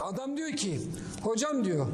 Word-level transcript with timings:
Adam 0.00 0.36
diyor 0.36 0.50
ki 0.50 0.80
hocam 1.22 1.64
diyor 1.64 1.86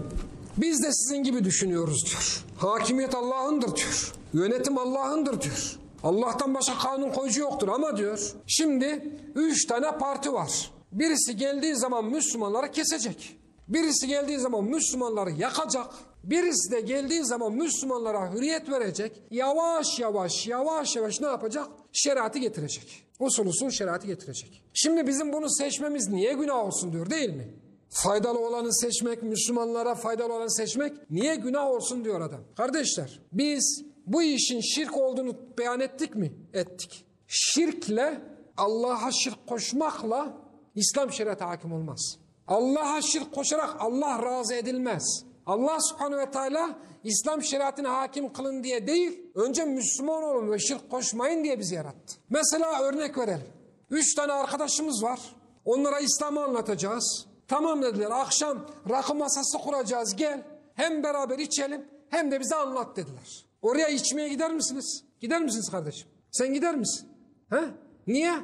biz 0.56 0.82
de 0.82 0.92
sizin 0.92 1.22
gibi 1.22 1.44
düşünüyoruz 1.44 2.04
diyor. 2.06 2.44
Hakimiyet 2.58 3.14
Allah'ındır 3.14 3.76
diyor. 3.76 4.12
Yönetim 4.32 4.78
Allah'ındır 4.78 5.40
diyor. 5.40 5.78
Allah'tan 6.02 6.54
başka 6.54 6.78
kanun 6.78 7.10
koyucu 7.10 7.40
yoktur 7.40 7.68
ama 7.68 7.96
diyor. 7.96 8.32
Şimdi 8.46 9.18
üç 9.34 9.66
tane 9.66 9.98
parti 9.98 10.32
var. 10.32 10.70
Birisi 10.92 11.36
geldiği 11.36 11.76
zaman 11.76 12.04
Müslümanları 12.04 12.70
kesecek. 12.70 13.38
Birisi 13.68 14.06
geldiği 14.06 14.38
zaman 14.38 14.64
Müslümanları 14.64 15.30
yakacak. 15.30 15.86
Birisi 16.24 16.72
de 16.72 16.80
geldiği 16.80 17.24
zaman 17.24 17.52
Müslümanlara 17.52 18.32
hürriyet 18.32 18.70
verecek. 18.70 19.22
Yavaş 19.30 19.98
yavaş 19.98 20.46
yavaş 20.46 20.96
yavaş 20.96 21.20
ne 21.20 21.26
yapacak? 21.26 21.66
Şeriatı 21.92 22.38
getirecek. 22.38 23.04
Usul 23.18 23.46
usul 23.46 23.70
şeriatı 23.70 24.06
getirecek. 24.06 24.62
Şimdi 24.74 25.06
bizim 25.06 25.32
bunu 25.32 25.50
seçmemiz 25.50 26.08
niye 26.08 26.32
günah 26.32 26.56
olsun 26.64 26.92
diyor 26.92 27.10
değil 27.10 27.30
mi? 27.30 27.48
Faydalı 27.90 28.38
olanı 28.38 28.74
seçmek, 28.74 29.22
Müslümanlara 29.22 29.94
faydalı 29.94 30.34
olanı 30.34 30.50
seçmek 30.50 31.10
niye 31.10 31.34
günah 31.36 31.66
olsun 31.66 32.04
diyor 32.04 32.20
adam. 32.20 32.40
Kardeşler 32.56 33.20
biz 33.32 33.84
bu 34.06 34.22
işin 34.22 34.60
şirk 34.60 34.96
olduğunu 34.96 35.36
beyan 35.58 35.80
ettik 35.80 36.14
mi? 36.14 36.32
Ettik. 36.52 37.04
Şirkle 37.26 38.20
Allah'a 38.56 39.12
şirk 39.12 39.46
koşmakla 39.46 40.36
İslam 40.74 41.12
şeriatı 41.12 41.44
hakim 41.44 41.72
olmaz. 41.72 42.18
Allah'a 42.48 43.02
şirk 43.02 43.34
koşarak 43.34 43.76
Allah 43.78 44.22
razı 44.22 44.54
edilmez. 44.54 45.24
Allah 45.46 45.80
subhanehu 45.80 46.18
ve 46.18 46.30
teala 46.30 46.78
İslam 47.04 47.42
şeriatına 47.42 47.92
hakim 47.92 48.32
kılın 48.32 48.64
diye 48.64 48.86
değil, 48.86 49.20
önce 49.34 49.64
Müslüman 49.64 50.22
olun 50.22 50.50
ve 50.52 50.58
şirk 50.58 50.90
koşmayın 50.90 51.44
diye 51.44 51.58
bizi 51.58 51.74
yarattı. 51.74 52.16
Mesela 52.30 52.82
örnek 52.82 53.18
verelim. 53.18 53.46
Üç 53.90 54.14
tane 54.14 54.32
arkadaşımız 54.32 55.02
var. 55.02 55.20
Onlara 55.64 56.00
İslam'ı 56.00 56.44
anlatacağız. 56.44 57.26
Tamam 57.48 57.82
dediler 57.82 58.10
akşam 58.10 58.66
rakı 58.90 59.14
masası 59.14 59.58
kuracağız 59.58 60.16
gel. 60.16 60.42
Hem 60.74 61.02
beraber 61.02 61.38
içelim 61.38 61.88
hem 62.10 62.30
de 62.30 62.40
bize 62.40 62.54
anlat 62.54 62.96
dediler. 62.96 63.46
Oraya 63.62 63.88
içmeye 63.88 64.28
gider 64.28 64.52
misiniz? 64.52 65.04
Gider 65.20 65.42
misiniz 65.42 65.70
kardeşim? 65.70 66.08
Sen 66.30 66.54
gider 66.54 66.74
misin? 66.76 67.08
He? 67.50 67.60
Niye? 68.06 68.34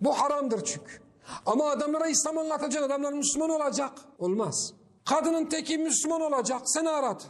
Bu 0.00 0.20
haramdır 0.20 0.64
çünkü. 0.64 1.02
Ama 1.46 1.70
adamlara 1.70 2.06
İslam 2.06 2.38
anlatacaksın, 2.38 2.90
adamlar 2.90 3.12
Müslüman 3.12 3.50
olacak. 3.50 3.92
Olmaz. 4.18 4.72
Kadının 5.04 5.46
teki 5.46 5.78
Müslüman 5.78 6.20
olacak, 6.20 6.60
seni 6.64 6.88
aradı. 6.90 7.22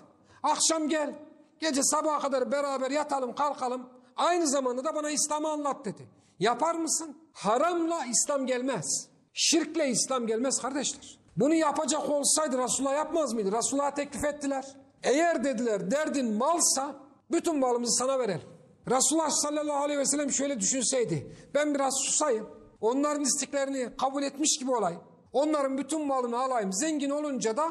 Akşam 0.42 0.88
gel, 0.88 1.14
gece 1.60 1.82
sabaha 1.82 2.18
kadar 2.20 2.52
beraber 2.52 2.90
yatalım, 2.90 3.34
kalkalım. 3.34 3.88
Aynı 4.16 4.48
zamanda 4.48 4.84
da 4.84 4.94
bana 4.94 5.10
İslam'ı 5.10 5.48
anlat 5.48 5.84
dedi. 5.84 6.08
Yapar 6.38 6.74
mısın? 6.74 7.16
Haramla 7.32 8.04
İslam 8.04 8.46
gelmez. 8.46 9.11
Şirkle 9.32 9.88
İslam 9.88 10.26
gelmez 10.26 10.62
kardeşler. 10.62 11.18
Bunu 11.36 11.54
yapacak 11.54 12.10
olsaydı 12.10 12.58
Resulullah 12.58 12.94
yapmaz 12.94 13.32
mıydı? 13.32 13.52
Resulullah'a 13.52 13.94
teklif 13.94 14.24
ettiler. 14.24 14.76
Eğer 15.02 15.44
dediler 15.44 15.90
derdin 15.90 16.32
malsa 16.32 16.96
bütün 17.30 17.58
malımızı 17.58 17.92
sana 17.92 18.18
verelim. 18.18 18.48
Resulullah 18.90 19.30
sallallahu 19.30 19.76
aleyhi 19.76 20.00
ve 20.00 20.06
sellem 20.06 20.32
şöyle 20.32 20.60
düşünseydi. 20.60 21.36
Ben 21.54 21.74
biraz 21.74 21.94
susayım. 22.04 22.48
Onların 22.80 23.22
isteklerini 23.22 23.88
kabul 23.96 24.22
etmiş 24.22 24.58
gibi 24.58 24.70
olayım. 24.70 25.00
Onların 25.32 25.78
bütün 25.78 26.06
malını 26.06 26.38
alayım. 26.38 26.72
Zengin 26.72 27.10
olunca 27.10 27.56
da 27.56 27.68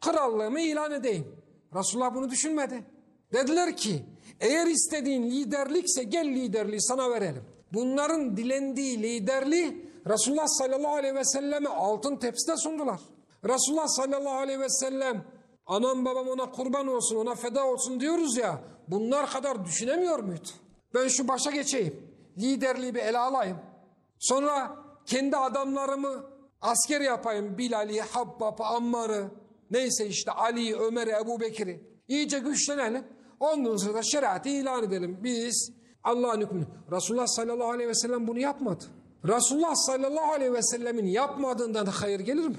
krallığımı 0.00 0.60
ilan 0.60 0.92
edeyim. 0.92 1.36
Resulullah 1.74 2.14
bunu 2.14 2.30
düşünmedi. 2.30 2.84
Dediler 3.32 3.76
ki 3.76 4.02
eğer 4.40 4.66
istediğin 4.66 5.22
liderlikse 5.22 6.02
gel 6.02 6.26
liderliği 6.26 6.82
sana 6.82 7.10
verelim. 7.10 7.44
Bunların 7.72 8.36
dilendiği 8.36 9.02
liderliği 9.02 9.89
Resulullah 10.06 10.46
sallallahu 10.46 10.94
aleyhi 10.94 11.14
ve 11.14 11.24
selleme 11.24 11.68
altın 11.68 12.16
tepside 12.16 12.56
sundular. 12.56 13.00
Resulullah 13.48 13.88
sallallahu 13.88 14.34
aleyhi 14.34 14.60
ve 14.60 14.68
sellem 14.68 15.24
anam 15.66 16.04
babam 16.04 16.28
ona 16.28 16.50
kurban 16.50 16.86
olsun 16.86 17.16
ona 17.16 17.34
feda 17.34 17.66
olsun 17.66 18.00
diyoruz 18.00 18.36
ya 18.36 18.60
bunlar 18.88 19.30
kadar 19.30 19.64
düşünemiyor 19.64 20.18
muydu? 20.18 20.48
Ben 20.94 21.08
şu 21.08 21.28
başa 21.28 21.50
geçeyim. 21.50 22.10
Liderliği 22.38 22.94
bir 22.94 23.00
ele 23.00 23.18
alayım. 23.18 23.58
Sonra 24.18 24.76
kendi 25.06 25.36
adamlarımı 25.36 26.24
asker 26.60 27.00
yapayım. 27.00 27.58
Bilal'i, 27.58 28.00
Habbab'ı, 28.00 28.64
Ammar'ı, 28.64 29.30
neyse 29.70 30.06
işte 30.06 30.30
Ali'yi, 30.30 30.76
Ömer'i, 30.76 31.10
Ebu 31.10 31.40
Bekir'i. 31.40 31.90
İyice 32.08 32.38
güçlenelim. 32.38 33.04
Ondan 33.40 33.76
sonra 33.76 34.02
şeriatı 34.02 34.48
ilan 34.48 34.84
edelim. 34.84 35.18
Biz 35.22 35.72
Allah'ın 36.04 36.40
hükmünü. 36.40 36.66
Resulullah 36.92 37.26
sallallahu 37.26 37.70
aleyhi 37.70 37.88
ve 37.88 37.94
sellem 37.94 38.28
bunu 38.28 38.38
yapmadı. 38.38 38.84
Resulullah 39.24 39.74
sallallahu 39.74 40.32
aleyhi 40.32 40.52
ve 40.52 40.62
sellemin 40.62 41.06
yapmadığından 41.06 41.86
hayır 41.86 42.20
gelir 42.20 42.48
mi? 42.48 42.56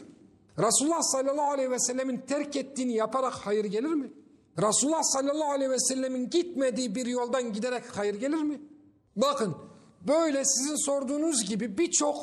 Resulullah 0.59 1.01
sallallahu 1.01 1.51
aleyhi 1.51 1.71
ve 1.71 1.79
sellemin 1.79 2.17
terk 2.17 2.55
ettiğini 2.55 2.93
yaparak 2.93 3.33
hayır 3.33 3.65
gelir 3.65 3.93
mi? 3.93 4.11
Resulullah 4.57 5.03
sallallahu 5.03 5.51
aleyhi 5.51 5.71
ve 5.71 5.79
sellemin 5.79 6.29
gitmediği 6.29 6.95
bir 6.95 7.05
yoldan 7.05 7.53
giderek 7.53 7.83
hayır 7.95 8.15
gelir 8.15 8.41
mi? 8.41 8.61
Bakın 9.15 9.55
böyle 10.07 10.45
sizin 10.45 10.85
sorduğunuz 10.85 11.49
gibi 11.49 11.77
birçok 11.77 12.15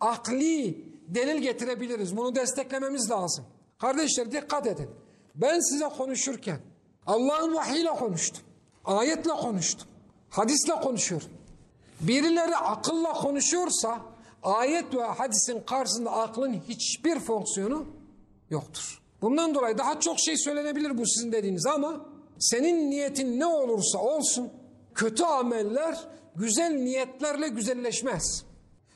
akli 0.00 0.84
delil 1.08 1.42
getirebiliriz. 1.42 2.16
Bunu 2.16 2.34
desteklememiz 2.34 3.10
lazım. 3.10 3.44
Kardeşler 3.78 4.32
dikkat 4.32 4.66
edin. 4.66 4.90
Ben 5.34 5.60
size 5.60 5.88
konuşurken 5.88 6.58
Allah'ın 7.06 7.54
vahiyle 7.54 7.90
konuştum. 7.90 8.42
Ayetle 8.84 9.32
konuştum. 9.32 9.88
Hadisle 10.30 10.74
konuşuyorum. 10.74 11.28
Birileri 12.08 12.56
akılla 12.56 13.12
konuşuyorsa 13.12 14.00
ayet 14.42 14.94
ve 14.94 15.02
hadisin 15.02 15.60
karşısında 15.60 16.12
aklın 16.12 16.52
hiçbir 16.68 17.20
fonksiyonu 17.20 17.86
yoktur. 18.50 19.02
Bundan 19.22 19.54
dolayı 19.54 19.78
daha 19.78 20.00
çok 20.00 20.20
şey 20.20 20.36
söylenebilir 20.36 20.98
bu 20.98 21.06
sizin 21.06 21.32
dediğiniz 21.32 21.66
ama 21.66 22.06
senin 22.38 22.90
niyetin 22.90 23.40
ne 23.40 23.46
olursa 23.46 23.98
olsun 23.98 24.52
kötü 24.94 25.24
ameller 25.24 26.08
güzel 26.36 26.74
niyetlerle 26.74 27.48
güzelleşmez. 27.48 28.44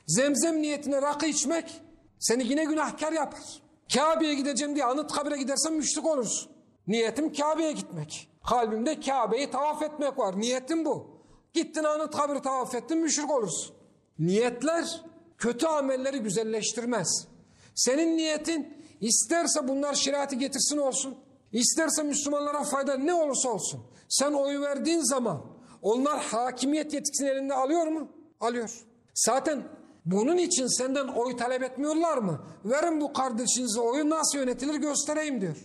Zemzem 0.07 0.63
niyetine 0.63 1.03
rakı 1.03 1.27
içmek 1.27 1.81
seni 2.19 2.47
yine 2.47 2.65
günahkar 2.65 3.13
yapar. 3.13 3.63
Kabe'ye 3.95 4.35
gideceğim 4.35 4.75
diye 4.75 4.85
anıt 4.85 5.13
kabire 5.13 5.37
gidersen 5.37 5.73
müşrik 5.73 6.07
olursun. 6.07 6.51
Niyetim 6.87 7.33
Kabe'ye 7.33 7.73
gitmek. 7.73 8.29
Kalbimde 8.49 9.01
Kabe'yi 9.01 9.51
tavaf 9.51 9.83
etmek 9.83 10.19
var. 10.19 10.41
Niyetim 10.41 10.85
bu. 10.85 11.18
Gittin 11.55 11.85
anıt 11.85 12.17
kabri 12.17 12.43
tavaf 12.43 12.75
ettin 12.75 12.99
müşrik 12.99 13.31
olursun. 13.31 13.75
Niyetler 14.19 15.05
kötü 15.39 15.67
amelleri 15.67 16.19
güzelleştirmez. 16.19 17.27
Senin 17.75 18.17
niyetin 18.17 18.79
isterse 19.01 19.69
bunlar 19.69 19.95
şeriatı 19.95 20.37
getirsin 20.37 20.79
olsun. 20.79 21.15
isterse 21.53 22.03
Müslümanlara 22.03 22.65
fayda 22.65 22.97
ne 22.97 23.15
olursa 23.15 23.49
olsun. 23.49 23.81
Sen 24.09 24.33
oy 24.33 24.61
verdiğin 24.61 25.01
zaman 25.01 25.41
onlar 25.83 26.23
hakimiyet 26.23 26.95
yetkisini 26.95 27.29
elinde 27.29 27.55
alıyor 27.55 27.87
mu? 27.87 28.09
Alıyor. 28.41 28.71
Zaten 29.15 29.63
bunun 30.05 30.37
için 30.37 30.79
senden 30.79 31.09
oy 31.09 31.37
talep 31.37 31.63
etmiyorlar 31.63 32.19
mı? 32.19 32.41
Verin 32.65 33.01
bu 33.01 33.13
kardeşinize 33.13 33.81
oyu 33.81 34.11
nasıl 34.11 34.39
yönetilir 34.39 34.75
göstereyim 34.75 35.41
diyor. 35.41 35.57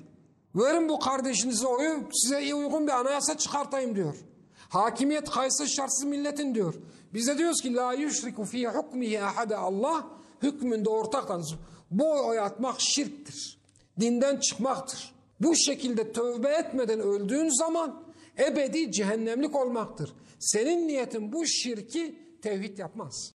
Verin 0.55 0.89
bu 0.89 0.99
kardeşinize 0.99 1.67
oyu 1.67 2.07
size 2.13 2.55
uygun 2.55 2.87
bir 2.87 2.91
anayasa 2.91 3.37
çıkartayım 3.37 3.95
diyor. 3.95 4.15
Hakimiyet 4.73 5.29
kayıtsız 5.29 5.69
şartsız 5.69 6.03
milletin 6.03 6.55
diyor. 6.55 6.73
Biz 7.13 7.27
de 7.27 7.37
diyoruz 7.37 7.61
ki 7.61 7.73
la 7.73 7.93
yüşriku 7.93 8.45
fi 8.45 8.67
hukmihi 8.67 9.23
ahade 9.23 9.57
Allah 9.57 10.07
hükmünde 10.41 10.89
ortaktan. 10.89 11.43
Bu 11.91 12.27
oy 12.27 12.39
atmak 12.39 12.81
şirktir. 12.81 13.59
Dinden 13.99 14.39
çıkmaktır. 14.39 15.13
Bu 15.39 15.55
şekilde 15.55 16.11
tövbe 16.11 16.49
etmeden 16.49 16.99
öldüğün 16.99 17.49
zaman 17.49 18.03
ebedi 18.39 18.91
cehennemlik 18.91 19.55
olmaktır. 19.55 20.13
Senin 20.39 20.87
niyetin 20.87 21.33
bu 21.33 21.45
şirki 21.45 22.19
tevhid 22.41 22.77
yapmaz. 22.77 23.33